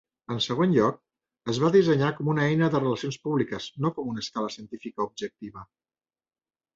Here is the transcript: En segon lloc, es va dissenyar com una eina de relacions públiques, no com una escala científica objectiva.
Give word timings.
En 0.35 0.39
segon 0.43 0.71
lloc, 0.75 0.95
es 1.53 1.57
va 1.63 1.69
dissenyar 1.75 2.07
com 2.19 2.31
una 2.33 2.47
eina 2.53 2.69
de 2.75 2.81
relacions 2.83 3.19
públiques, 3.27 3.67
no 3.85 3.91
com 3.99 4.07
una 4.15 4.23
escala 4.25 4.49
científica 4.57 5.07
objectiva. 5.07 5.67